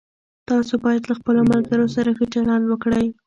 [0.49, 3.05] تاسو باید له خپلو ملګرو سره ښه چلند وکړئ.